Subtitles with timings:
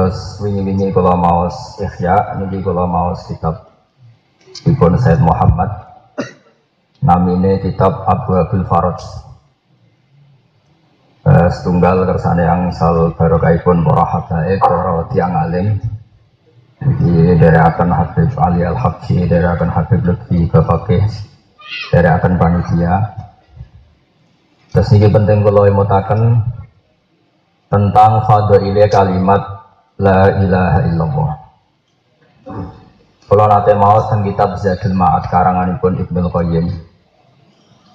[0.00, 1.44] Terus wingi-wingi kalau mau
[1.76, 3.68] ikhya, ini kalau mau kitab
[4.64, 5.68] Ibn Said Muhammad.
[7.04, 8.96] Namine kitab Abu Abdul Faraj.
[11.20, 15.76] Uh, setunggal kersane yang sal barokahipun para habaib para tiang alim.
[16.80, 21.04] Di dari akan Habib Ali Al Habsyi dari akan Habib Lutfi Bapakih
[21.92, 23.04] dari akan panitia.
[24.72, 26.40] Terus ini penting kalau imutakan
[27.68, 29.59] tentang fadhilnya kalimat
[30.00, 31.30] la ilaha illallah.
[33.28, 36.66] Kalau nanti mau tentang kitab Zadul Ma'ad karanganipun Ibnu Qayyim.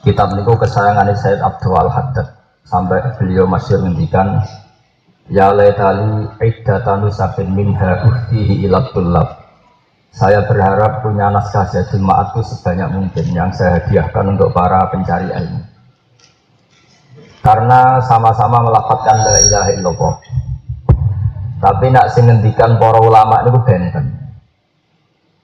[0.05, 2.29] Kitab niku kesayangan Said Abdul Al Haddad
[2.61, 4.37] sampai beliau masih ngendikan
[5.33, 8.85] ya laitali iddatanu sabin minha uhtihi ila
[10.15, 15.27] saya berharap punya naskah jadul ma'at itu sebanyak mungkin yang saya hadiahkan untuk para pencari
[15.27, 15.59] ilmu.
[17.43, 20.13] Karena sama-sama melafatkan la ilaha illallah
[21.55, 24.05] tapi nak sing ngendikan para ulama itu benten.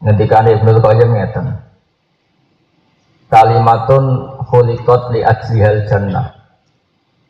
[0.03, 1.45] Ngendikan Ibnu Qayyim ngeten.
[3.31, 4.03] Kalimatun
[4.43, 6.35] khuliqat li ajlihal jannah.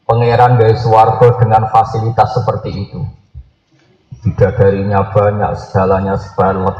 [0.09, 2.99] Pangeran dari suwargo dengan fasilitas seperti itu.
[4.25, 6.77] Bidadarinya banyak segalanya sebalek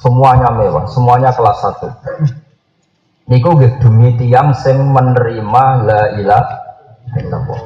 [0.00, 1.90] semuanya mewah semuanya kelas satu.
[3.30, 6.56] Niku demi tiang sing menerima la ilaha
[7.14, 7.60] illallah.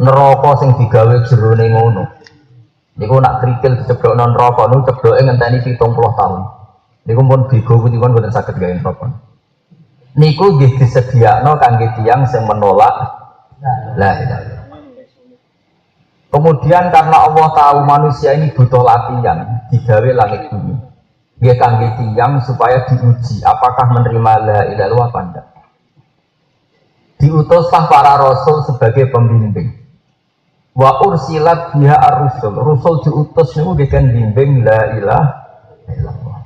[0.00, 2.04] Neraka sing digawe jerone ngono
[2.96, 6.40] niku nak krikil diceblok non neraka niku cebloke ngenteni 70 tahun
[7.06, 9.06] niku pun bigo pun boten saged gawe neraka
[10.16, 13.16] niku nggih disediakno kangge tiang sing menolak
[13.96, 14.12] La
[16.26, 20.76] Kemudian karena Allah tahu manusia ini butuh latihan digawe langit bumi.
[21.40, 25.46] Dia kangge tiang supaya diuji apakah menerima la illallah apa enggak.
[27.16, 29.75] Diutuslah para rasul sebagai pembimbing.
[30.76, 32.52] Wa ursilat biha ar-rusul.
[32.60, 35.26] Rusul diutus niku dengan bimbing la ilaha
[35.88, 36.38] illallah.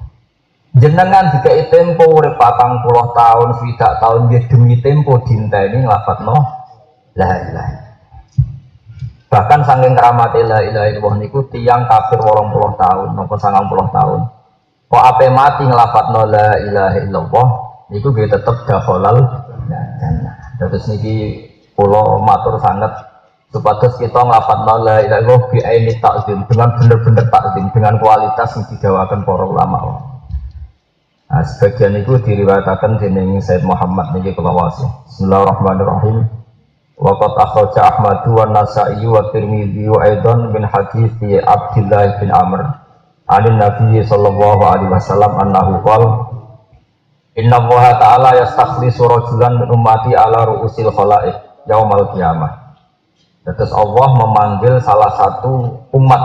[0.78, 6.60] Jenengan jika tempo urip 40 tahun, swidak tahun dia demi tempo dinteni nglafadzno
[7.18, 7.90] la ilaha
[9.30, 13.86] bahkan saking keramat la ilaha illallah niku tiang kafir wolong puluh tahun nopo sangang puluh
[13.94, 14.26] tahun
[14.90, 17.48] kok ape mati ngelafat no la ilaha illallah
[17.94, 19.22] niku gue tetep dakhalal
[20.58, 21.46] terus niki
[21.78, 22.90] pulau matur sangat
[23.50, 28.64] supados kita no la ilaha illallah bi aini takzim dengan bener-bener takzim dengan kualitas yang
[28.70, 29.78] didawakan para ulama.
[31.30, 34.70] Nah, sebagian itu diriwayatkan dening Said Muhammad niki kula
[35.06, 36.26] Bismillahirrahmanirrahim.
[37.00, 42.60] Waqat akhraja Ahmad wa Nasa'i wa Tirmidzi wa aidan min hadis Abdullah bin Amr.
[43.30, 46.08] Anin Nabi sallallahu alaihi wasallam annahu qala
[47.38, 51.38] Inna Allah ta'ala yastakhlisu rajulan min ummati ala ru'usil khalaik
[51.70, 52.59] yaumal qiyamah
[53.40, 56.22] Terus Allah memanggil salah satu umat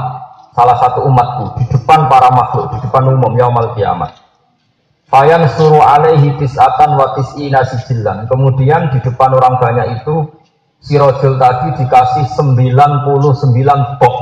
[0.55, 4.25] salah satu umatku di depan para makhluk di depan umum yaumal qiyamah
[5.05, 8.25] Fayan suruh alaihi tis'atan wa tis'ina sijillan.
[8.25, 10.33] Kemudian di depan orang banyak itu
[10.81, 14.15] si rojul tadi dikasih 99 bok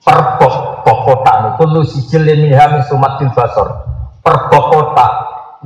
[0.00, 0.54] per bok
[0.88, 1.62] bok kotak niku.
[1.68, 3.68] Lu sijil ini hami sumatil basor.
[4.24, 5.12] Per bok kotak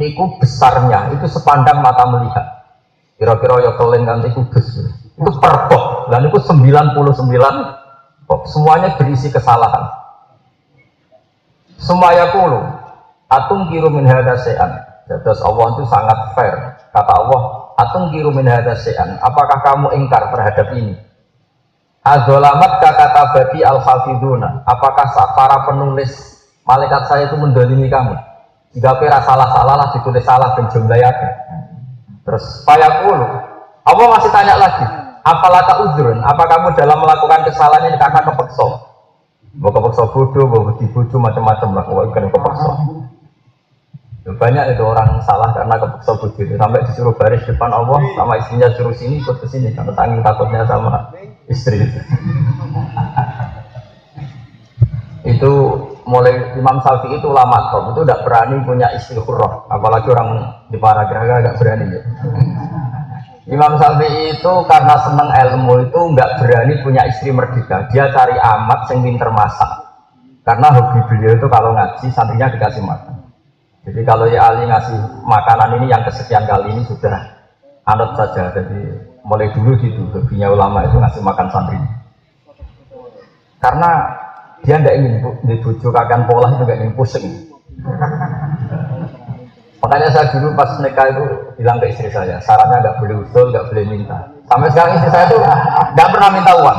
[0.03, 1.15] niku besarnya.
[1.15, 2.47] Itu sepandang mata melihat.
[3.17, 4.67] Kira-kira ya kalian nanti kudus
[5.17, 5.55] itu per
[6.13, 6.97] dan itu 99
[8.29, 9.89] bok semuanya berisi kesalahan
[11.81, 12.61] semuanya kulu
[13.33, 14.77] atung kiru min hadasean
[15.09, 16.55] terus Allah itu sangat fair
[16.93, 20.97] kata Allah Atung kiru min Apakah kamu ingkar terhadap ini?
[22.01, 23.07] Azolamat kata
[23.37, 24.65] bati al hafiduna.
[24.65, 25.05] Apakah
[25.37, 26.09] para penulis
[26.65, 28.17] malaikat saya itu mendolimi kamu?
[28.73, 31.13] Jika kira salah-salah lah ditulis salah dan jumlahnya.
[32.25, 33.29] Terus payakulu.
[33.85, 34.87] Allah masih tanya lagi.
[35.27, 36.23] Apalaka udrun?
[36.23, 38.67] Apa kamu dalam melakukan kesalahan ini karena kepeksa?
[39.59, 41.83] Mau kepeksa bodoh, mau bodoh macam-macam lah.
[41.83, 42.73] Kau kepeksa.
[44.27, 48.91] Banyak itu orang salah karena kepeksa begitu sampai disuruh baris depan Allah sama istrinya suruh
[48.91, 51.15] sini ikut ke sini karena tanggung takutnya sama
[51.47, 51.79] istri
[55.31, 55.53] itu.
[56.11, 60.79] mulai Imam Syafi'i itu ulama top itu tidak berani punya istri hurrah apalagi orang di
[60.83, 62.03] para geraga agak berani ya.
[63.47, 68.91] Imam Syafi'i itu karena senang ilmu itu nggak berani punya istri merdeka dia cari amat
[68.91, 69.71] yang pinter masak
[70.43, 73.27] karena hobi beliau itu kalau ngaji santrinya dikasih makan
[73.87, 77.23] jadi kalau ya Ali ngasih makanan ini yang kesekian kali ini sudah
[77.87, 78.51] anut saja.
[78.51, 78.83] Jadi
[79.23, 81.79] mulai dulu gitu, hobinya ulama itu ngasih makan santri.
[83.63, 83.91] Karena
[84.67, 85.15] dia nggak ingin
[85.47, 87.27] dibujuk akan pola itu nggak ingin pusing.
[89.77, 91.25] Makanya saya dulu pas nikah itu
[91.61, 94.19] bilang ke istri saya, sarannya nggak boleh usul, nggak boleh minta.
[94.49, 95.41] Sampai sekarang istri saya tuh
[95.93, 96.79] nggak pernah minta uang.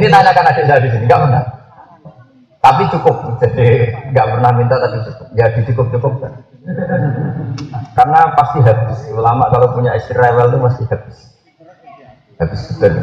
[0.00, 1.42] Ini tanyakan adik saya di sini, nggak pernah.
[2.90, 3.66] cukup, jadi
[4.12, 5.26] nggak pernah minta tapi cukup.
[5.36, 6.32] Ya dicukup cukup kan.
[7.96, 9.00] Karena pasti habis.
[9.12, 11.18] Ulama kalau punya istri rewel itu pasti habis.
[12.40, 12.94] Habis betul.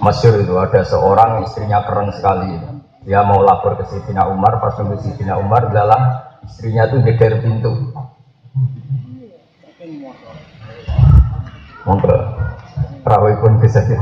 [0.00, 2.52] Masyur itu ada seorang istrinya keren sekali.
[3.04, 7.72] Dia mau lapor ke Sidina Umar, pas nunggu Sidina Umar, dalam istrinya tuh geger pintu.
[11.84, 12.16] Monggo,
[13.04, 13.98] perawi pun bisa sih.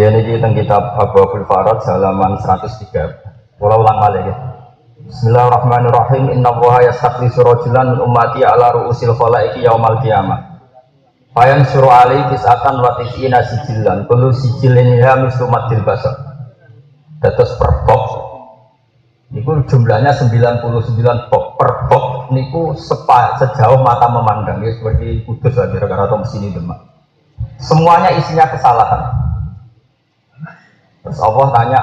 [0.00, 3.60] Dia ini tentang kitab Abu Abdul Farad halaman 103.
[3.60, 4.36] Pulau ulang balik ya.
[5.04, 6.40] Bismillahirrahmanirrahim.
[6.40, 10.56] Inna wuha yastakhlisu rajulan min ummati ala ru'usil khalaiki yaumal qiyamah.
[11.36, 14.08] Fayan suruh alaihi tis'atan wa tis'ina sijilan.
[14.08, 16.16] Kullu sijilin ya mislu madil basar.
[17.20, 18.04] Datus per box.
[19.36, 21.44] Niku jumlahnya 99 box.
[21.60, 24.64] Per box niku sepa, sejauh mata memandang.
[24.64, 26.88] Ya seperti kudus lah kira-kira atau demak.
[27.60, 29.19] Semuanya isinya kesalahan
[31.00, 31.80] Terus Allah tanya,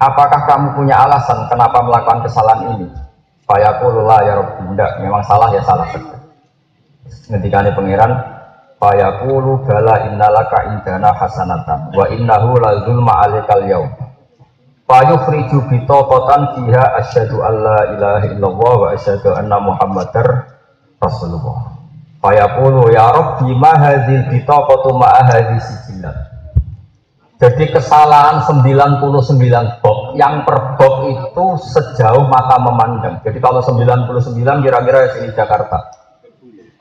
[0.00, 2.88] apakah kamu punya alasan kenapa melakukan kesalahan ini?
[3.44, 5.88] Fayaqulullah ya Rabbi, enggak, memang salah ya salah
[7.30, 8.12] ini pangeran,
[8.80, 13.92] Fayaqulu bala innalaka indana hasanatan wa innahu la zulma alikal yaum.
[14.88, 20.56] Fayufriju bitaqatan fiha asyhadu alla ilaha illallah wa asyhadu anna muhammadar
[20.96, 21.76] rasulullah.
[22.24, 25.60] Fayaqulu ya Rabbi ma hadhil bitaqatu ma hadhi.
[27.40, 29.00] Jadi kesalahan 99
[29.80, 33.24] box, yang per box itu sejauh mata memandang.
[33.24, 35.88] Jadi kalau 99 kira-kira sini Jakarta.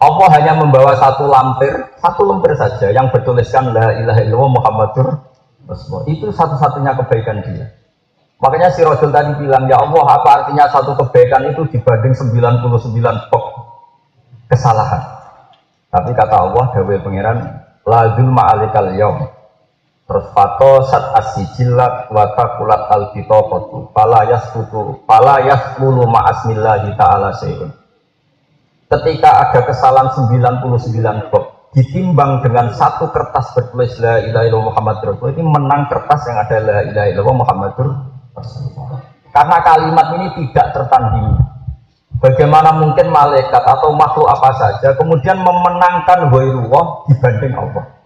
[0.03, 1.71] Allah hanya membawa satu lampir,
[2.03, 5.07] satu lampir saja yang bertuliskan La ilaha illallah Muhammadur
[5.63, 6.03] Rasulullah.
[6.11, 7.71] Itu satu-satunya kebaikan dia.
[8.43, 13.45] Makanya si Rasul tadi bilang, ya Allah apa artinya satu kebaikan itu dibanding 99 box
[14.51, 15.07] kesalahan.
[15.87, 19.38] Tapi kata Allah, Dawei Pangeran, La zulma alikal yaum
[20.09, 27.69] Terus fato sat asijilat wa takulat al kitobatu pala yaskutu pala yaskulu ma'asmillahi ta'ala syai'un.
[28.89, 35.33] Ketika ada kesalahan 99 bab ditimbang dengan satu kertas bertulis la ilaha illallah Muhammad Rasulullah
[35.37, 37.71] ini menang kertas yang ada la ilaha illallah Muhammad
[38.33, 39.05] Rasulullah.
[39.29, 41.37] Karena kalimat ini tidak tertandingi.
[42.17, 47.98] Bagaimana mungkin malaikat atau makhluk apa saja kemudian memenangkan wairullah dibanding Allah.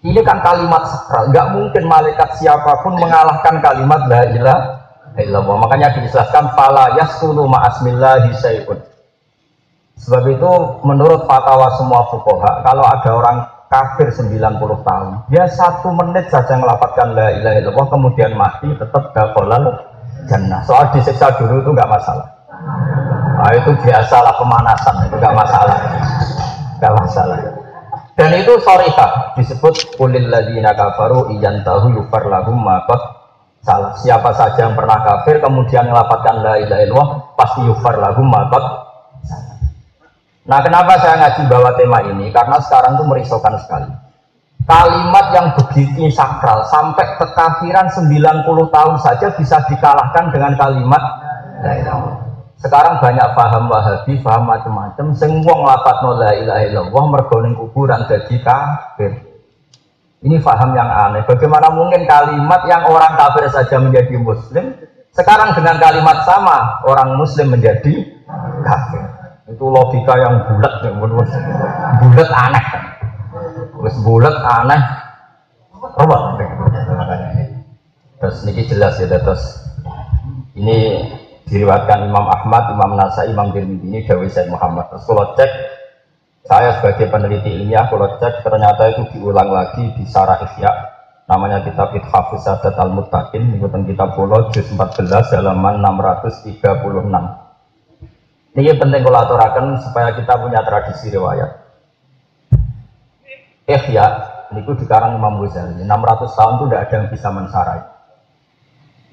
[0.00, 4.60] Ini kan kalimat sakral, nggak mungkin malaikat siapa pun mengalahkan kalimat la ilaha
[5.20, 5.56] illallah.
[5.60, 8.80] Makanya dijelaskan fala yasulu ma'asmillahi syai'un.
[10.00, 10.52] Sebab itu
[10.88, 13.36] menurut fatwa semua fukoha, kalau ada orang
[13.68, 14.40] kafir 90
[14.88, 19.84] tahun, dia satu menit saja melafatkan la ilaha illallah kemudian mati tetap dakhalal
[20.32, 20.64] jannah.
[20.64, 22.24] Soal disiksa dulu itu nggak masalah.
[23.36, 25.78] Nah, itu biasalah pemanasan, itu nggak masalah.
[26.80, 27.59] Nggak masalah.
[28.20, 33.00] Dan itu sorika disebut kulil ladina kafaru iyan tahu yufar lahum makot
[33.64, 33.96] salah.
[33.96, 38.60] Siapa saja yang pernah kafir kemudian melaporkan la ilaha illallah pasti yufar lahum makot
[40.44, 42.28] Nah kenapa saya ngaji bawa tema ini?
[42.28, 43.88] Karena sekarang itu merisaukan sekali.
[44.68, 51.02] Kalimat yang begitu sakral sampai kekafiran 90 tahun saja bisa dikalahkan dengan kalimat
[52.60, 55.16] sekarang banyak paham wahabi, paham macam-macam.
[55.16, 59.16] Sing wong lapat la ilaha illallah mergo ning kuburan dadi kafir.
[60.20, 61.24] Ini paham yang aneh.
[61.24, 64.76] Bagaimana mungkin kalimat yang orang kafir saja menjadi muslim,
[65.16, 68.04] sekarang dengan kalimat sama orang muslim menjadi
[68.60, 69.08] kafir.
[69.48, 72.64] Itu logika yang bulat, yang bulat aneh.
[73.72, 74.80] Terus bulat aneh.
[75.80, 76.36] Coba.
[78.20, 79.64] Terus ini jelas ya, terus
[80.52, 81.08] ini
[81.48, 84.90] diriwatkan Imam Ahmad, Imam Nasai, Imam Tirmidzi ini Dawi Said Muhammad.
[84.92, 85.50] Terus kalau cek,
[86.44, 90.72] saya sebagai peneliti ilmiah, kalau cek ternyata itu diulang lagi di Sarah Ihya,
[91.30, 96.50] namanya kitab Ithafus Sadat Al-Muttaqin, ikutan kitab Pulau, juz 14, halaman 636.
[98.50, 101.50] Ini penting kalau aturakan supaya kita punya tradisi riwayat.
[103.70, 104.06] Ihya
[104.58, 107.99] itu dikarang Imam Ghazali 600 tahun itu tidak ada yang bisa mensarai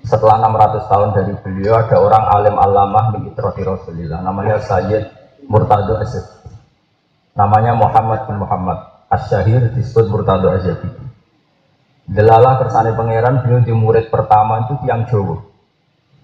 [0.07, 4.23] setelah 600 tahun dari beliau ada orang alim alamah di Itrati Rasulillah.
[4.23, 5.03] Namanya Sayyid
[5.51, 6.25] Murtado Asyid
[7.37, 8.79] namanya Muhammad bin Muhammad.
[9.07, 10.83] Asyahir disebut Murtado Asyid
[12.07, 15.43] Delalah kersane pangeran beliau di murid pertama itu tiang Jawa.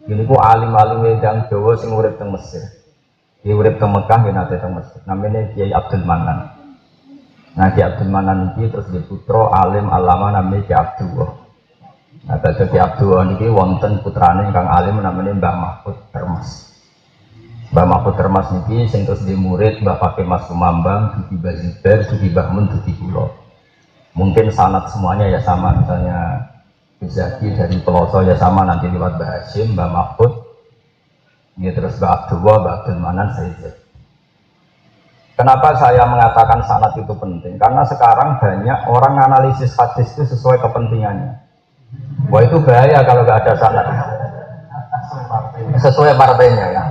[0.07, 2.63] Ini ku alim-alim yang Jawa sing murid teng Mesir.
[3.43, 4.99] Dia murid teng Mekah dia nanti teng Mesir.
[5.03, 6.55] Namanya Kiai Abdul Manan.
[7.59, 11.42] Nah Ki Abdul Manan ini terus di putra alim alama namanya Ki Abdullah.
[12.23, 16.71] Nah kalau Ki Abdullah ini wonten putrane kang alim namanya Mbah Mahfud Termas.
[17.75, 22.31] Mbah Mahfud Termas ini sing terus di murid Mbah Pakai Mas Kumambang, Duki Bazibar, Duki
[22.31, 23.27] Bahmun, Duki Pulau.
[24.15, 26.47] Mungkin sanat semuanya ya sama misalnya
[27.03, 30.31] Bizaki dari Peloso ya sama nanti lewat Mbah Hashim, Mbah Mahfud,
[31.59, 33.83] ini terus Mbah Abdullah, Mbah Abdul Manan, Sayyid
[35.33, 37.57] Kenapa saya mengatakan sanat itu penting?
[37.57, 41.41] Karena sekarang banyak orang analisis hadis itu sesuai kepentingannya.
[42.31, 43.87] Wah itu bahaya kalau nggak ada sanat.
[45.77, 46.83] Sesuai partainya ya.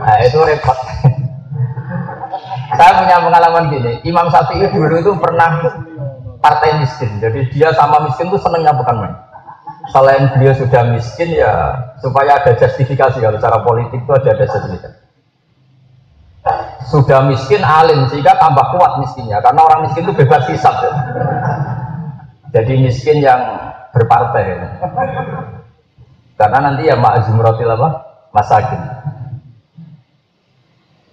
[0.00, 0.78] Nah itu repot.
[2.78, 5.60] saya punya pengalaman gini, Imam Syafi'i dulu itu pernah
[6.40, 7.20] partai miskin.
[7.20, 9.14] Jadi dia sama miskin itu senengnya bukan main.
[9.90, 15.10] Selain beliau sudah miskin ya supaya ada justifikasi kalau cara politik itu ada justifikasi
[16.90, 20.92] sudah miskin alim sehingga tambah kuat miskinnya karena orang miskin itu bebas hisap ya.
[22.50, 23.40] Jadi miskin yang
[23.90, 24.68] berpartai ya.
[26.38, 27.88] karena nanti ya ma'zumratil apa
[28.30, 28.80] masakin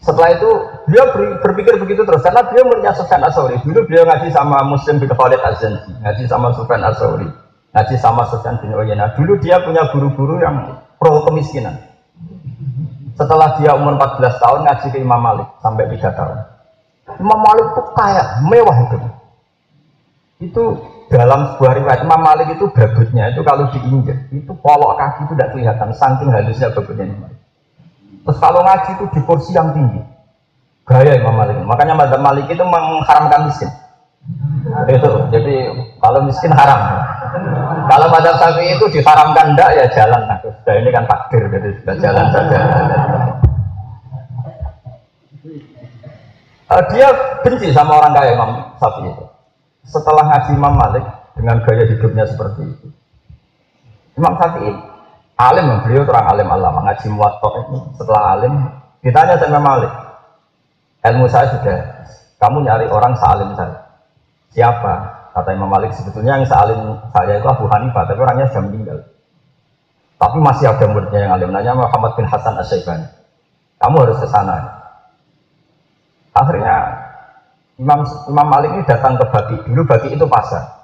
[0.02, 0.50] setelah itu
[0.88, 1.04] dia
[1.44, 5.42] berpikir begitu terus karena dia muridnya Sufyan Asawri dulu beliau ngaji sama Muslim bin Khalid
[5.44, 7.28] Azanji ngaji sama Sufyan Asawri
[7.76, 11.76] ngaji sama Sufyan bin Uyana dulu dia punya guru-guru yang pro kemiskinan
[13.18, 16.38] setelah dia umur 14 tahun ngaji ke Imam Malik sampai 3 tahun.
[17.18, 18.98] Imam Malik itu kaya, mewah itu.
[20.38, 20.64] Itu
[21.08, 25.50] dalam sebuah riwayat Imam Malik itu babutnya itu kalau diinjak itu polok kaki itu tidak
[25.56, 27.40] kelihatan saking halusnya babutnya Imam Malik.
[28.28, 30.04] Terus kalau ngaji itu di kursi yang tinggi.
[30.84, 31.56] Gaya Imam Malik.
[31.64, 33.72] Makanya Madzhab Malik itu mengharamkan miskin.
[34.92, 35.12] Itu.
[35.32, 35.56] Jadi
[36.04, 36.80] kalau miskin haram.
[37.88, 40.28] Kalau pada sapi itu diharamkan enggak ya jalan.
[40.28, 42.60] Nah, ini kan takdir jadi sudah jalan saja.
[46.68, 47.08] Uh, dia
[47.48, 49.26] benci sama orang kaya Imam Sapi itu.
[49.88, 52.88] Setelah ngaji Imam Malik dengan gaya hidupnya seperti itu.
[54.20, 54.68] Imam Sapi
[55.38, 58.54] alim, beliau orang alim Allah ngaji muwatok itu setelah alim
[59.06, 59.94] ditanya sama Malik
[61.06, 61.78] ilmu saya sudah
[62.42, 63.78] kamu nyari orang salim saya
[64.50, 68.98] siapa Kata Imam Malik sebetulnya yang saling saya itu Abu Hanifah, tapi orangnya sudah meninggal.
[70.18, 73.06] Tapi masih ada muridnya yang alim, namanya Muhammad bin Hasan Asyaibani.
[73.78, 74.66] Kamu harus ke sana.
[76.34, 76.97] Akhirnya
[77.78, 79.56] Imam Imam Malik ini datang ke Baki.
[79.70, 80.78] Dulu Baki itu pasar.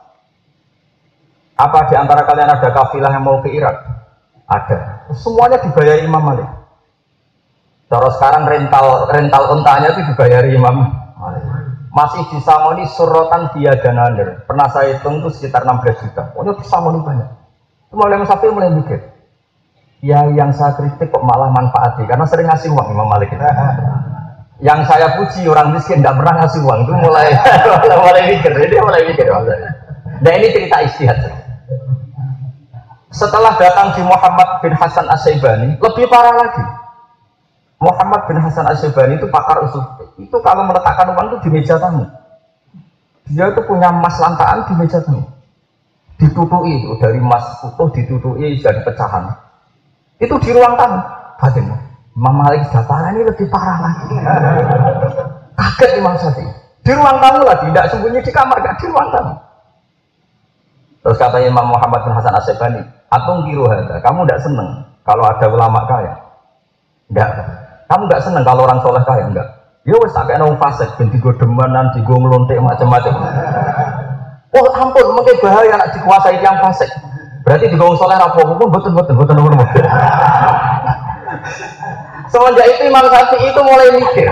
[1.57, 3.77] Apa di antara kalian ada kafilah yang mau ke Irak?
[4.49, 5.09] Ada.
[5.17, 6.49] Semuanya dibayar Imam Malik.
[7.89, 10.75] Terus sekarang rental rental untanya itu dibayar Imam
[11.17, 11.43] Malik
[11.93, 14.41] masih disamoni surotan dia dan under.
[14.49, 16.33] Pernah saya hitung itu sekitar 16 juta.
[16.33, 17.29] Pokoknya disamoni banyak.
[17.87, 18.99] Itu mulai Sapi mulai mikir.
[20.03, 23.39] Ya yang saya kritik kok malah manfaati karena sering ngasih uang Imam Malik itu.
[24.61, 27.27] Yang saya puji orang miskin tidak pernah ngasih uang itu mulai
[28.05, 28.51] mulai mikir.
[28.53, 29.25] Dia mulai mikir.
[30.21, 31.17] Nah ini cerita istihad.
[33.13, 36.63] Setelah datang di Muhammad bin Hasan Asyaibani, lebih parah lagi
[37.83, 39.83] Muhammad bin Hasan Asyibani itu pakar usul
[40.15, 42.07] itu kalau meletakkan uang itu di meja tamu
[43.27, 45.27] dia itu punya emas lantaan di meja tamu
[46.15, 49.35] ditutui itu dari emas utuh ditutui jadi pecahan
[50.23, 50.99] itu di ruang tamu
[51.35, 51.67] batin
[52.13, 54.05] Imam Malik sudah ini lebih parah lagi
[55.57, 56.51] kaget Imam Syafi'i
[56.83, 59.33] di ruang tamu lagi tidak sembunyi di kamar gak di ruang tamu
[61.03, 63.65] terus kata Imam Muhammad bin Hasan Asyibani atung kiru
[64.01, 64.69] kamu tidak seneng
[65.03, 66.13] kalau ada ulama kaya
[67.09, 67.29] enggak
[67.93, 69.47] kamu nggak seneng kalau orang soleh kaya enggak?
[69.83, 73.13] Ya wes tak kayak fasik, ben digo demenan, digo ngelontek macam-macam.
[74.55, 76.87] Oh ampun, mungkin bahaya nak dikuasai yang fasik.
[77.43, 79.59] Berarti di gong soleh rapopo pun betul betul betul betul.
[79.59, 79.85] betul.
[82.31, 84.27] Semenjak itu Imam Syafi'i itu mulai mikir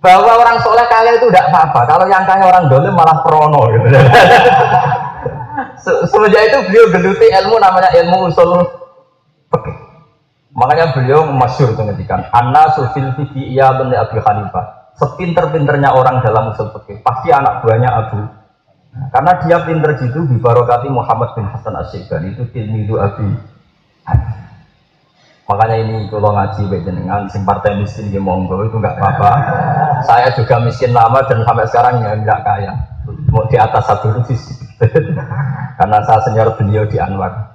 [0.00, 1.80] bahwa orang soleh kaya itu tidak apa-apa.
[1.86, 3.62] Kalau yang kaya orang dolim malah prono.
[3.70, 3.86] Gitu.
[6.12, 8.50] Semenjak itu beliau geluti ilmu namanya ilmu usul
[9.52, 9.76] fikih.
[10.50, 16.74] Makanya beliau masyur ngedikan Anna sufil fifi iya benih Abi Hanifah Sepinter-pinternya orang dalam usul
[16.74, 18.18] fikih Pasti anak buahnya Abu
[19.14, 23.30] Karena dia pinter gitu Bibarokati Muhammad bin Hasan Asyikban Itu tilmidu Abi
[25.50, 29.32] Makanya ini kalau ngaji dengan sing partai miskin di monggo itu nggak apa-apa.
[30.06, 32.70] Saya juga miskin lama dan sampai sekarang ya nggak kaya.
[33.34, 34.38] Mau di atas satu rupiah
[35.78, 37.50] Karena saya senior beliau di Anwar.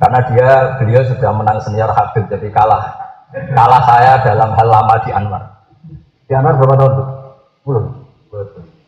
[0.00, 0.48] Karena dia
[0.80, 2.96] beliau sudah menang senior Habib jadi kalah.
[3.52, 5.42] Kalah saya dalam hal lama di Anwar.
[6.24, 6.94] Di Anwar berapa tahun?
[7.68, 7.84] Belum.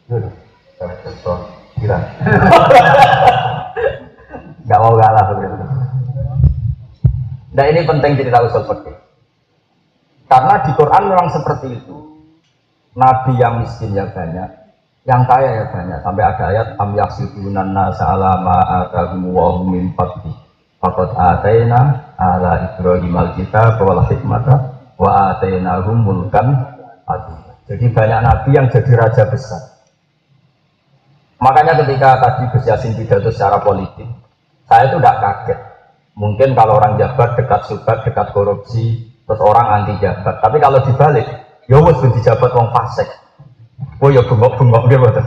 [0.08, 0.32] Belum.
[1.76, 1.98] Kira.
[4.64, 5.26] Gak mau kalah.
[7.56, 8.96] Nah ini penting cerita usul fikih.
[10.28, 11.96] Karena di Quran memang seperti itu.
[12.96, 14.48] Nabi yang miskin ya banyak,
[15.08, 16.00] yang kaya ya banyak.
[16.04, 20.32] Sampai ada ayat am yahsidunan nasa ala ma atahum wa min fadli.
[20.86, 24.54] Ataina ala Ibrahim al-kitab hikmata
[25.00, 26.52] wa atainahum mulkan
[27.08, 27.40] azim.
[27.66, 29.82] Jadi banyak nabi yang jadi raja besar.
[31.42, 34.06] Makanya ketika tadi Gus Yasin pidato secara politik,
[34.70, 35.60] saya itu tidak kaget.
[36.16, 40.40] Mungkin kalau orang jabat dekat subat, dekat korupsi, terus orang anti jabat.
[40.40, 41.28] Tapi kalau dibalik,
[41.68, 43.04] ya wes di jabat wong fasik.
[44.00, 45.20] Oh ya bengok-bengok gitu.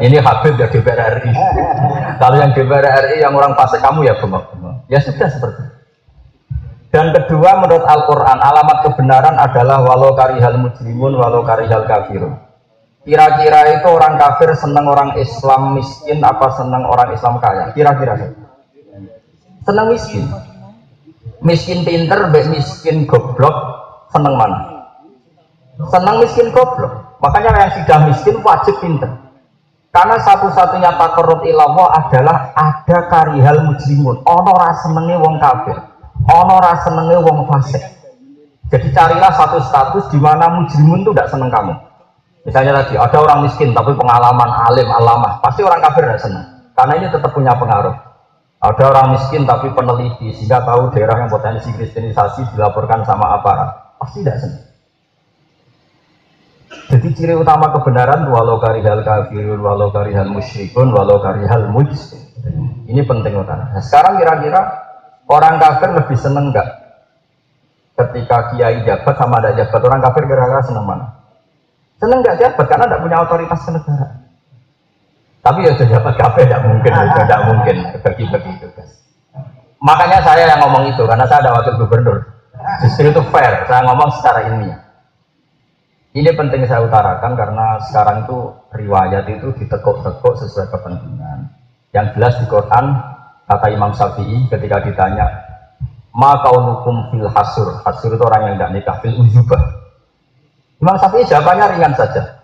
[0.00, 1.32] Ini Habib ya DPR RI.
[2.16, 4.88] kalau yang DPR RI yang orang fasik kamu ya bengok-bengok.
[4.88, 5.76] Ya sudah seperti itu.
[6.92, 12.36] Dan kedua menurut Al-Quran alamat kebenaran adalah walau karihal mujrimun walau karihal kafirun.
[13.04, 17.72] Kira-kira itu orang kafir senang orang Islam miskin apa senang orang Islam kaya?
[17.76, 18.40] Kira-kira
[19.62, 20.26] Senang miskin.
[21.42, 23.54] Miskin pinter, baik miskin goblok,
[24.10, 24.58] senang mana?
[25.90, 27.18] Senang miskin goblok.
[27.22, 29.10] Makanya yang sudah miskin wajib pinter.
[29.92, 34.24] Karena satu-satunya takarut ilallah adalah ada karihal mujrimun.
[34.24, 35.76] Ono rasa senenge wong kafir.
[36.32, 37.82] Ono rasa senenge wong fasik.
[38.72, 41.76] Jadi carilah satu status di mana mujrimun itu tidak seneng kamu.
[42.42, 46.46] Misalnya tadi ada orang miskin tapi pengalaman alim alamah, pasti orang kafir tidak senang.
[46.74, 47.94] Karena ini tetap punya pengaruh.
[48.62, 54.22] Ada orang miskin tapi peneliti sehingga tahu daerah yang potensi kristenisasi dilaporkan sama aparat, pasti
[54.22, 54.64] tidak senang.
[56.94, 62.22] Jadi ciri utama kebenaran walau karihal kafirun, walau karihal musyrikun, walau karihal mujrim.
[62.86, 63.74] Ini penting utama.
[63.74, 64.62] Nah, sekarang kira-kira
[65.26, 66.68] orang kafir lebih seneng nggak
[67.98, 71.06] ketika kiai jabat sama ada jabat orang kafir kira-kira seneng mana?
[71.98, 74.21] Seneng nggak jabat karena tidak punya otoritas negara.
[75.42, 78.90] Tapi ya sudah jabat kafe tidak mungkin, tidak mungkin bagi-bagi tugas.
[79.82, 82.22] Makanya saya yang ngomong itu karena saya ada wakil gubernur.
[82.86, 84.78] Justru itu fair, saya ngomong secara ilmiah.
[86.12, 88.38] Ini penting saya utarakan karena sekarang itu
[88.70, 91.50] riwayat itu ditekuk-tekuk sesuai kepentingan.
[91.90, 92.84] Yang jelas di Quran
[93.50, 95.26] kata Imam Syafi'i ketika ditanya
[96.12, 99.60] ma kaunukum fil hasur hasur itu orang yang tidak nikah fil ujubah
[100.84, 102.41] Imam Syafi'i jawabannya ringan saja.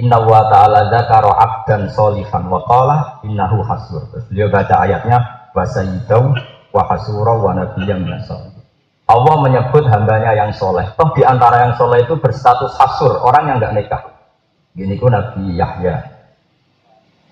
[0.00, 4.08] Inna wa ta'ala dzakara abdan solihan wa qala innahu hasur.
[4.08, 5.20] Terus beliau baca ayatnya
[5.52, 6.32] wa sayyidau
[6.72, 8.08] wa hasura wa nabiyyam
[9.10, 10.86] Allah menyebut hambanya yang soleh.
[10.96, 14.02] Toh di antara yang soleh itu berstatus hasur, orang yang nggak nikah.
[14.72, 15.98] Gini ku Nabi Yahya.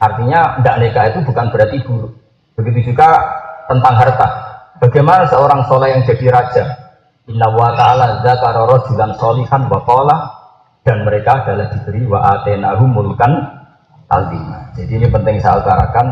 [0.02, 2.12] Artinya tidak nikah itu bukan berarti buruk.
[2.58, 3.08] Begitu juga
[3.70, 4.28] tentang harta.
[4.82, 6.64] Bagaimana seorang soleh yang jadi raja?
[7.30, 10.16] Inna wa ta'ala dzakara rajulan solihan wa qala
[10.86, 13.32] dan mereka adalah diberi wa atenahu mulkan
[14.08, 14.72] aldima.
[14.74, 16.06] Jadi ini penting saya utarakan.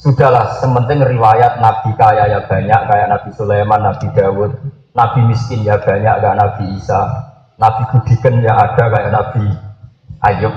[0.00, 4.52] Sudahlah, sementing riwayat Nabi kaya ya banyak, kayak Nabi Sulaiman, Nabi Dawud,
[4.96, 7.04] Nabi miskin ya banyak, kayak Nabi Isa,
[7.60, 9.44] Nabi budikan ya ada, kayak Nabi
[10.24, 10.54] Ayub.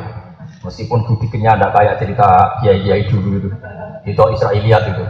[0.64, 3.50] Meskipun budikannya ada kayak cerita kiai-kiai dulu itu,
[4.08, 5.04] itu Israeliat itu.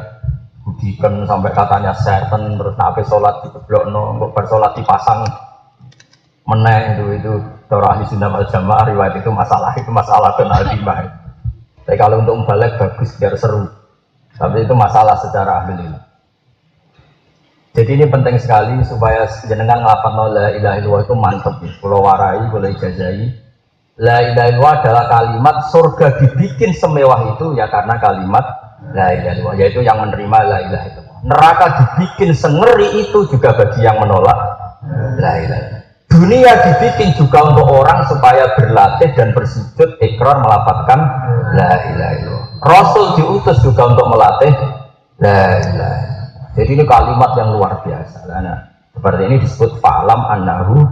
[0.66, 3.54] Budikan sampai katanya setan, terus nabi sholat di
[3.94, 5.22] no, bersolat dipasang
[6.44, 7.34] meneng itu itu
[7.74, 11.10] Cara ahli sunnah wal jamaah riwayat itu masalah itu masalah dan alimah.
[11.82, 13.66] Tapi kalau untuk balik bagus biar seru.
[14.38, 15.90] Tapi itu masalah secara ahli
[17.74, 21.56] Jadi ini penting sekali supaya jenengan ngelapan la ilaha illallah itu mantep.
[21.82, 23.34] Pulau warai, boleh ijazai.
[23.98, 28.46] La ilaha illallah adalah kalimat surga dibikin semewah itu ya karena kalimat
[28.94, 31.18] la ilaha illallah yaitu yang menerima la ilaha illallah.
[31.26, 34.38] Neraka dibikin sengeri itu juga bagi yang menolak
[35.18, 35.73] la ilaha.
[36.14, 41.00] Dunia dibikin juga untuk orang supaya berlatih dan bersujud ikrar melafatkan
[41.58, 42.48] la ilaha illallah.
[42.62, 44.54] Rasul diutus juga untuk melatih
[45.18, 46.14] la ilaha.
[46.54, 48.30] Jadi ini kalimat yang luar biasa.
[48.30, 48.62] Nah,
[48.94, 50.86] seperti ini disebut falam annahu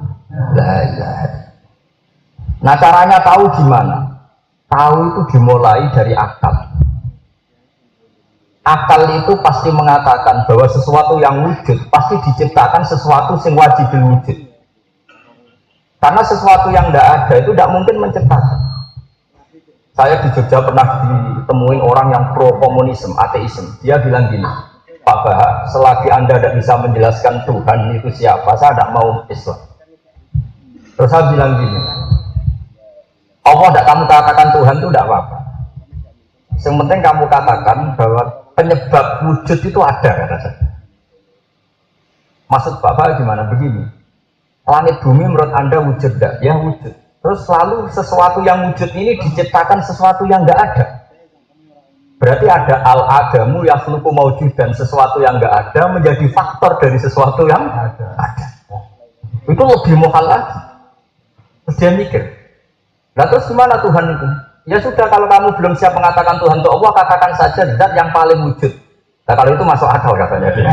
[0.57, 1.29] la ilaha.
[2.61, 3.97] Nah caranya tahu gimana?
[4.73, 6.81] Tahu itu dimulai dari akal.
[8.61, 14.50] Akal itu pasti mengatakan bahwa sesuatu yang wujud pasti diciptakan sesuatu yang wajib wujud.
[16.01, 18.59] Karena sesuatu yang tidak ada itu tidak mungkin menciptakan.
[19.93, 23.69] Saya di Jogja pernah ditemuin orang yang pro komunisme, ateisme.
[23.85, 24.47] Dia bilang gini,
[25.05, 29.59] Pak Bahak, selagi Anda tidak bisa menjelaskan Tuhan itu siapa, saya tidak mau Islam.
[30.97, 31.79] Terus saya bilang gini,
[33.45, 35.37] Allah tidak kamu katakan Tuhan itu tidak apa-apa.
[36.61, 38.21] Yang penting kamu katakan bahwa
[38.57, 40.65] penyebab wujud itu ada kata saya.
[42.49, 43.47] Maksud Bapak gimana?
[43.53, 43.85] Begini,
[44.71, 46.39] langit bumi menurut Anda wujud tidak?
[46.39, 46.93] Ya wujud.
[47.21, 50.85] Terus selalu sesuatu yang wujud ini diciptakan sesuatu yang nggak ada.
[52.17, 57.43] Berarti ada al-adamu yang seluku maujud dan sesuatu yang nggak ada menjadi faktor dari sesuatu
[57.49, 58.07] yang ada.
[58.15, 58.47] ada.
[59.49, 60.57] Itu lebih mohal lagi.
[61.65, 62.23] Terus dia mikir,
[63.11, 64.27] Nah terus gimana Tuhan itu?
[64.69, 68.39] Ya sudah kalau kamu belum siap mengatakan Tuhan untuk Allah, katakan saja zat yang paling
[68.45, 68.71] wujud.
[69.25, 70.71] Nah kalau itu masuk akal katanya dia.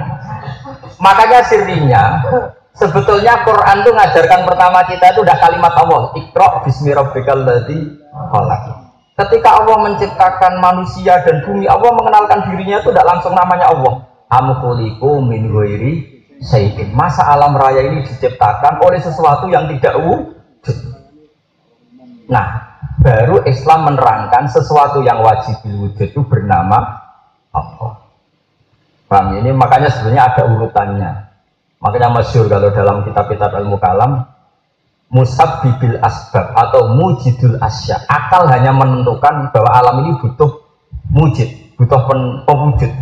[1.04, 2.02] Makanya sirinya,
[2.78, 6.02] sebetulnya Quran itu ngajarkan pertama kita itu udah kalimat Allah.
[6.14, 7.98] Iqra bismi rabbikal ladzi
[9.18, 14.06] Ketika Allah menciptakan manusia dan bumi, Allah mengenalkan dirinya itu tidak langsung namanya Allah.
[14.30, 16.18] Amkuliku min ghairi
[16.94, 20.78] Masa alam raya ini diciptakan oleh sesuatu yang tidak wujud.
[22.30, 27.10] Nah, baru Islam menerangkan sesuatu yang wajib wujud itu bernama
[27.50, 28.06] Allah.
[29.10, 31.10] Paham ini makanya sebenarnya ada urutannya.
[31.78, 34.26] Makanya masyur kalau dalam kitab-kitab ilmu kalam
[35.08, 40.50] Musab bibil asbab atau mujidul asya Akal hanya menentukan bahwa alam ini butuh
[41.08, 41.48] mujid
[41.80, 42.04] Butuh
[42.44, 42.92] pemwujud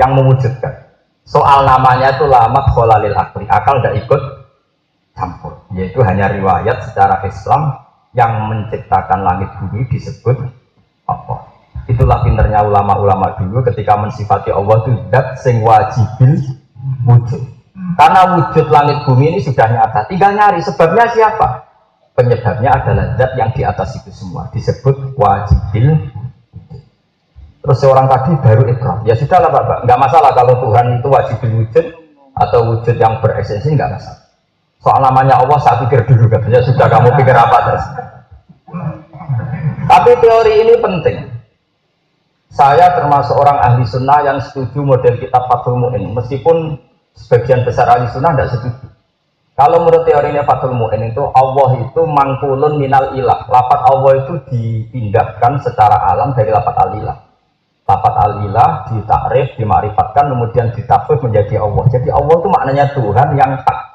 [0.00, 0.90] yang mewujudkan
[1.22, 4.22] Soal namanya itu lama kholalil akli Akal tidak ikut
[5.14, 7.78] campur Yaitu hanya riwayat secara Islam
[8.12, 10.36] yang menciptakan langit bumi disebut
[11.08, 11.48] apa?
[11.90, 16.38] Itulah pinternya ulama-ulama dulu ketika mensifati Allah itu dat sing wajibil
[17.08, 17.42] wujud.
[17.98, 21.68] Karena wujud langit bumi ini sudah nyata, tinggal nyari sebabnya siapa?
[22.12, 25.96] Penyebabnya adalah zat yang di atas itu semua disebut wajibil
[27.62, 29.06] Terus seorang tadi baru ikrar.
[29.06, 31.86] Ya sudah lah Bapak, nggak masalah kalau Tuhan itu wajibil wujud
[32.34, 34.20] atau wujud yang beresensi nggak masalah.
[34.82, 37.86] Soal namanya Allah saya pikir dulu katanya sudah kamu pikir apa terus.
[39.86, 41.16] Tapi teori ini penting.
[42.50, 46.10] Saya termasuk orang ahli sunnah yang setuju model kitab Fathul Mu'in.
[46.18, 46.82] Meskipun
[47.16, 48.86] sebagian besar ahli sunnah tidak setuju.
[49.52, 53.44] Kalau menurut teorinya Fathul Mu'in itu Allah itu mangkulun minal ilah.
[53.52, 57.16] Lapat Allah itu dipindahkan secara alam dari lapat al-ilah.
[57.84, 61.84] Lapat al-ilah ditakrif, dimarifatkan, kemudian ditafsir menjadi Allah.
[61.92, 63.92] Jadi Allah itu maknanya Tuhan yang tak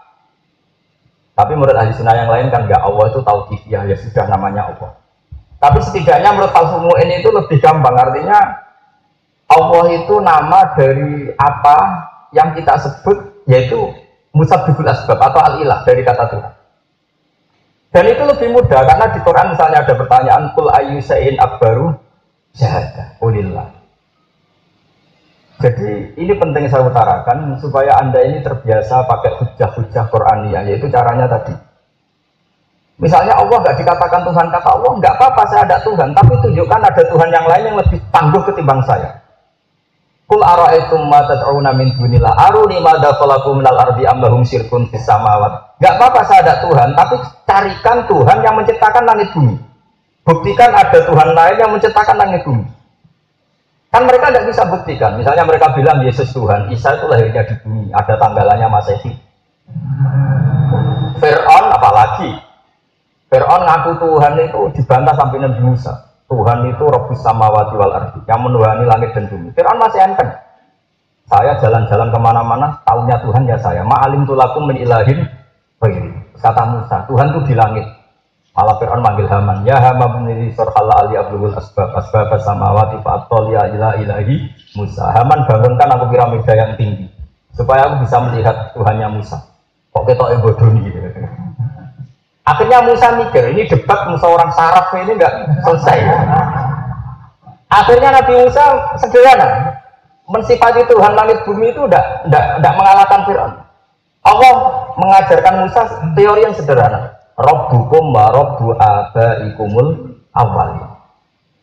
[1.38, 4.74] tapi menurut ahli sunnah yang lain kan nggak Allah itu tahu ya, ya sudah namanya
[4.74, 4.98] Allah.
[5.62, 7.94] Tapi setidaknya menurut falsumu ini itu lebih gampang.
[7.94, 8.66] Artinya
[9.54, 11.78] Allah itu nama dari apa
[12.36, 13.80] yang kita sebut yaitu
[14.36, 16.54] musabibul asbab atau al-ilah dari kata Tuhan.
[17.88, 21.00] Dan itu lebih mudah karena di Quran misalnya ada pertanyaan kul ayu
[21.40, 21.96] akbaru
[22.54, 23.74] jahadah ulillah.
[25.58, 31.58] Jadi ini penting saya utarakan supaya anda ini terbiasa pakai hujah-hujah Qur'aniyah yaitu caranya tadi.
[33.02, 37.02] Misalnya Allah nggak dikatakan Tuhan kata Allah nggak apa-apa saya ada Tuhan tapi tunjukkan ada
[37.10, 39.10] Tuhan yang lain yang lebih tangguh ketimbang saya.
[40.28, 45.80] Kul ara'aitum ma tad'una min dunillah aruni ma dafalakum minal ardi ambahum syirkun fis samawat.
[45.80, 47.16] Enggak apa-apa saya ada Tuhan, tapi
[47.48, 49.56] carikan Tuhan yang menciptakan langit bumi.
[50.28, 52.68] Buktikan ada Tuhan lain yang menciptakan langit bumi.
[53.88, 55.16] Kan mereka tidak bisa buktikan.
[55.16, 59.12] Misalnya mereka bilang Yesus Tuhan, Isa itu lahirnya di bumi, ada tanggalannya Masehi.
[61.24, 62.36] Fir'aun apalagi?
[63.32, 66.07] Fir'aun ngaku Tuhan itu dibantah sampai Nabi Musa.
[66.28, 69.48] Tuhan itu Rabbus samawati wal ardi, yang menuhani langit dan bumi.
[69.56, 70.28] Fir'aun masih enteng.
[71.28, 73.84] Saya jalan-jalan ke mana-mana, tahunya Tuhan ya saya.
[73.88, 75.24] Ma'alim tulakum min ilahin
[76.38, 77.86] Kata Musa, Tuhan itu di langit.
[78.58, 83.70] Malah Fir'aun manggil Haman, ya Haman menjadi surhala ali abdul asbab asbab samawati fa'atol ya
[83.72, 85.14] ila ilahi Musa.
[85.14, 87.06] Haman bangunkan aku piramida yang tinggi
[87.54, 89.38] supaya aku bisa melihat Tuhannya Musa.
[89.94, 90.06] Kok
[90.42, 91.00] bodoh nih gitu.
[92.48, 95.36] Akhirnya Musa mikir, ini debat Musa orang saraf ini enggak
[95.68, 96.00] selesai.
[97.68, 99.76] Akhirnya Nabi Musa sederhana,
[100.32, 103.54] mensifati Tuhan langit bumi itu enggak, enggak, enggak mengalahkan Fir'aun.
[104.24, 104.54] Allah
[104.96, 105.82] mengajarkan Musa
[106.16, 107.20] teori yang sederhana.
[107.36, 110.98] Rabbukum wa rabbu abaikumul awal.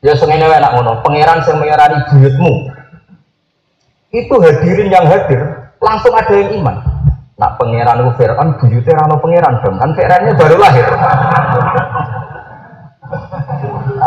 [0.04, 2.52] Ya sengene enak ngono, pangeran sing mengerani buyutmu.
[4.12, 6.93] Itu hadirin yang hadir, langsung ada yang iman.
[7.34, 10.86] Nak pangeran itu Fir'aun, buyutnya rano pangeran dong, kan Fir'aunnya baru lahir.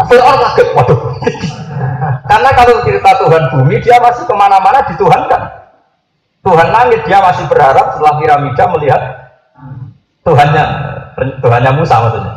[0.07, 0.99] Fir'aun kaget, waduh.
[2.23, 5.41] Karena kalau cerita Tuhan bumi, dia masih ke mana-mana dituhankan.
[6.47, 9.01] Tuhan langit, dia masih berharap setelah piramida melihat
[10.23, 10.63] Tuhannya
[11.43, 12.35] Tuhannya Musa maksudnya.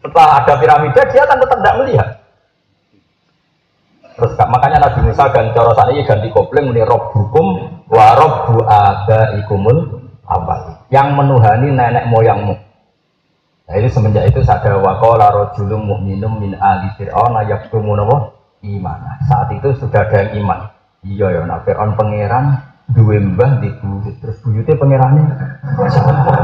[0.00, 2.08] Setelah ada piramida, dia akan tetap tidak melihat.
[4.18, 7.46] Terus makanya Nabi Musa ganti cara ini ganti kopling muni hukum
[7.86, 9.97] wa robbu abaikumul
[10.28, 10.84] awal.
[10.92, 12.54] Yang menuhani nenek moyangmu.
[13.68, 18.32] Nah ini semenjak itu ada wakola rojulum mu'minum min ali fir'aun nawa
[18.64, 19.00] iman.
[19.28, 20.60] Saat itu sudah ada yang iman.
[21.04, 25.28] Iya ya, nah Fir'aun pangeran dua mbah di buyut terus buyutnya pangerannya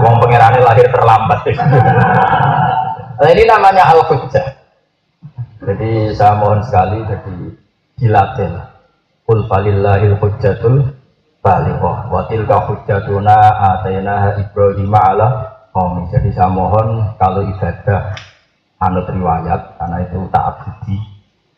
[0.04, 1.40] wong pangerannya lahir terlambat
[3.16, 4.52] nah, ini namanya al hujjah
[5.64, 7.36] jadi saya mohon sekali jadi
[7.96, 8.60] dilatih
[9.24, 10.92] kul falillahil hujjatul
[11.44, 13.36] balighah wa tilka hujjatuna
[13.76, 18.16] atayna ibrahim ala qaumi jadi saya mohon kalau ibadah
[18.80, 21.14] anut riwayat karena itu tak abdi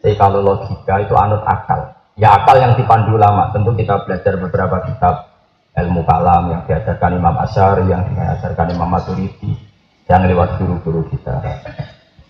[0.07, 1.90] tapi kalau logika itu anut akal.
[2.14, 5.35] Ya akal yang dipandu lama, tentu kita belajar beberapa kitab
[5.75, 9.59] ilmu kalam yang diajarkan Imam Asyar, yang diajarkan Imam Maturidi,
[10.07, 11.42] yang lewat guru-guru kita.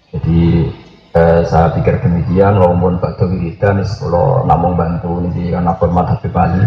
[0.09, 0.73] Jadi
[1.13, 6.65] eh, saya pikir demikian, walaupun Pak Wiridan, kalau namun bantu ini karena format Habib Bali.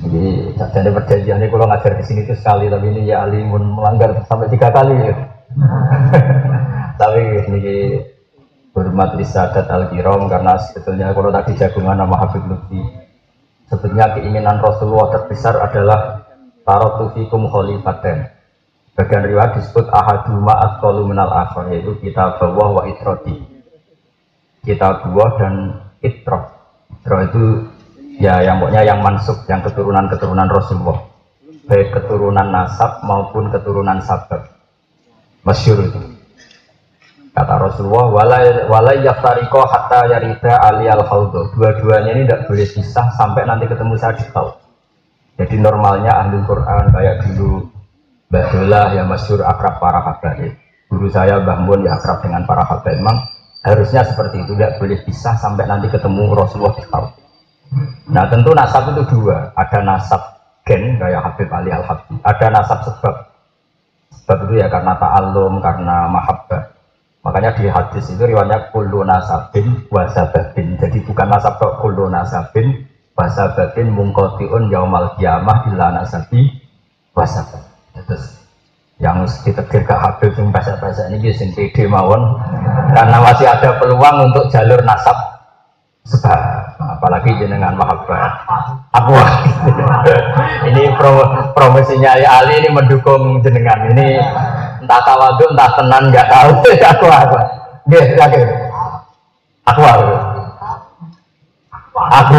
[0.00, 1.40] Jadi jadi perjanjian.
[1.40, 4.96] Ini kalau ngajar di sini itu sekali, tapi ini ya Ali melanggar sampai tiga kali.
[7.00, 7.60] tapi ini
[8.70, 12.80] hormat risadat al kiram karena sebetulnya kalau tadi jagungan nama Habib Lutfi
[13.66, 16.22] sebetulnya keinginan Rasulullah terbesar adalah
[16.62, 18.30] tarotu fikum khalifaten
[18.94, 23.42] bagian riwayat disebut ahaduma atqalu minal akhir yaitu kita bawah wa itroti
[24.62, 25.54] kita buah dan
[26.04, 26.46] itro
[27.00, 27.42] itro itu
[28.20, 31.00] ya yang pokoknya yang mansuk yang keturunan-keturunan Rasulullah
[31.64, 34.44] baik keturunan nasab maupun keturunan sabab
[35.42, 36.20] masyur itu
[37.30, 41.06] Kata Rasulullah, walai walai yaftariko hatta yarida ali al
[41.54, 44.58] Dua-duanya ini tidak boleh pisah sampai nanti ketemu saya di tau.
[45.38, 47.70] Jadi normalnya ahli Quran kayak dulu
[48.34, 50.58] Mbah yang masyur akrab para habaib.
[50.90, 52.98] Guru saya Mbah Mun ya akrab dengan para habaib.
[52.98, 53.30] Memang
[53.62, 57.19] harusnya seperti itu, tidak boleh pisah sampai nanti ketemu Rasulullah di tau.
[58.10, 60.22] Nah tentu nasab itu dua, ada nasab
[60.66, 63.14] gen kayak Habib Ali al Habib, ada nasab sebab.
[64.10, 66.80] Sebab itu ya karena ta'allum, karena mahabbah
[67.20, 70.80] Makanya di hadis itu riwayatnya kullu nasabin wasababin.
[70.80, 76.48] Jadi bukan nasab kok kullu nasabin wasababin mungkotiun yaumal kiamah illa nasabi
[77.12, 77.60] wasabab.
[77.92, 78.40] Terus
[79.00, 82.40] yang ditetir ke Habib yang pasal-pasal ini sing pede mawon
[82.92, 85.16] karena masih ada peluang untuk jalur nasab
[86.04, 86.59] sebab
[87.00, 88.44] apalagi jenengan mahabbah.
[88.92, 89.16] Aku
[90.68, 91.24] ini pro,
[91.56, 93.88] promosinya Ali ini mendukung jenengan.
[93.96, 94.20] Ini
[94.84, 96.50] entah tawadu entah tenan nggak tahu.
[96.92, 97.40] Aku apa
[97.88, 98.48] dia yakin.
[99.64, 100.14] Aku apa
[102.00, 102.34] aku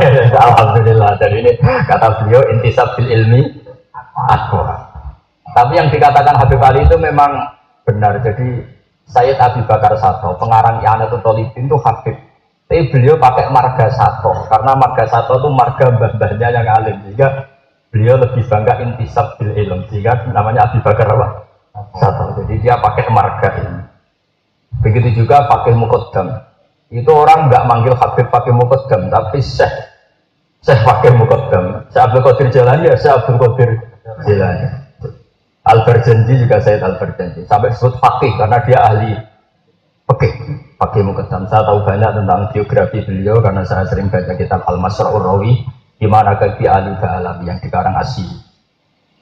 [0.46, 1.18] alhamdulillah.
[1.18, 1.52] Dari ini
[1.90, 3.66] kata beliau intisab ilmi
[4.14, 4.58] aku
[5.54, 7.30] tapi yang dikatakan Habib Ali itu memang
[7.86, 8.18] benar.
[8.18, 8.58] Jadi
[9.06, 12.16] Sayyid Abi Bakar Sato pengarang Ianatul Tolibin itu Habib
[12.64, 17.28] tapi beliau pakai marga Sato karena marga Sato itu marga mbah-mbahnya yang alim sehingga
[17.92, 21.44] beliau lebih bangga intisab bil ilm sehingga namanya Abi Bakar apa?
[21.74, 22.42] satu.
[22.42, 23.82] Jadi dia pakai marga ini.
[24.82, 26.42] Begitu juga pakai mukodam.
[26.90, 29.74] Itu orang nggak manggil Habib pakai mukodam, tapi Syekh.
[30.62, 31.86] Syekh pakai mukodam.
[31.90, 33.70] Syekh Abdul Qadir Jalani ya Syekh Abdul Qadir
[34.26, 34.68] Jalani.
[35.64, 37.42] Al Barjanji juga saya Al Barjanji.
[37.48, 39.12] Sampai disebut fakih karena dia ahli
[40.04, 40.28] Oke,
[40.84, 41.48] pakai mukodam.
[41.48, 45.64] Saya tahu banyak tentang biografi beliau karena saya sering baca kitab Al Masra'ur Rawi
[45.96, 48.28] di mana kaki Ali Alami yang dikarang asli.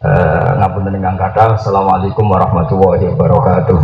[0.03, 3.79] Uh, ngapunten ingkang kata Assalamualaikum warahmatullahi wabarakatuh.